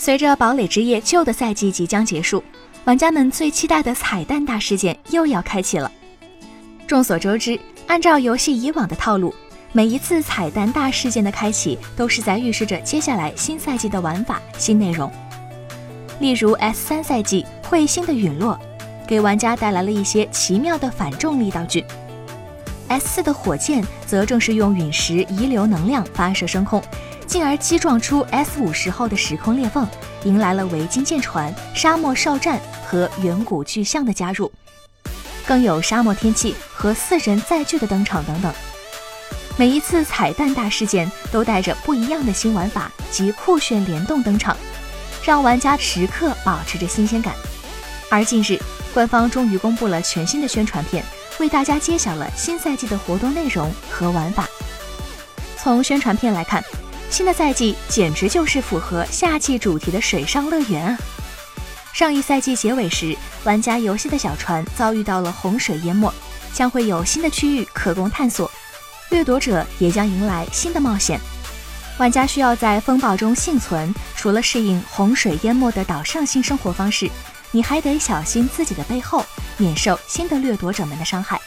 [0.00, 2.42] 随着堡垒之夜旧的赛季即将结束，
[2.86, 5.92] 玩家们最期待的彩蛋大事件又要开启了。
[6.86, 9.34] 众所周知，按照游戏以往的套路，
[9.72, 15.12] 每一次彩蛋大事件的开启都是在预示着接下来新赛季的玩法、新内容。
[16.18, 18.58] 例如 S 三赛季彗星的陨落，
[19.06, 21.84] 给玩家带来了一些奇妙的反重力道具
[22.90, 26.82] ；S 四的火箭则正是用陨石遗留能量发射升空。
[27.26, 29.86] 进而击撞出 S 五十后的时空裂缝，
[30.24, 34.50] 迎来了维京舰船、沙漠哨战和远古巨象的加入，
[35.46, 38.52] 更有沙漠天气和四人载具的登场等等。
[39.56, 44.56] 每一次彩蛋大事件都带着不一样的新玩法及酷炫联动登场，
[45.24, 47.32] 让玩家时刻保持着新鲜感。
[48.10, 48.58] 而近日，
[48.92, 51.04] 官方终于公布了全新的宣传片，
[51.40, 54.46] 为大家揭晓了新赛季的活动内容和玩法。
[55.56, 56.62] 从宣传片来看。
[57.10, 60.98] 新的赛季简直就是符合夏季主题的水上乐园啊！
[61.92, 66.14] 上一赛季结尾时，玩家游戏的小船遭遇到了洪水淹没，
[66.52, 68.48] 将会有新的区域可供探索。
[69.08, 71.20] 掠夺者也将迎来新的冒险，
[71.98, 73.92] 玩家需要在风暴中幸存。
[74.14, 77.10] 除了适应洪水淹没的岛上新生活方式，
[77.52, 79.24] 你还得小心自己的背后，
[79.56, 81.40] 免受新的掠夺者们的伤害。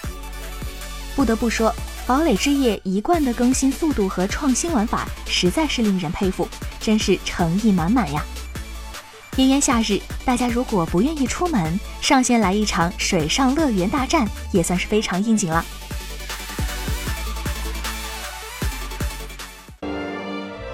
[1.15, 1.73] 不得不说。
[2.05, 6.45] 堡垒之夜一贯的更新速度和创新玩法实在是令人佩服，
[6.77, 8.21] 真是诚意满满呀！
[9.37, 15.63] 炎炎夏日，大家如果不愿意出门，上线来一场水上乐园大战也算是非常应景了。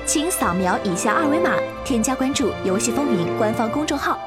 [0.03, 1.53] 请扫描以下二维码，
[1.85, 4.19] 添加关注“游戏风云”官方公众号，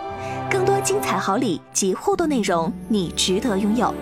[0.84, 3.94] 精彩好礼及互动内容，你值得拥有。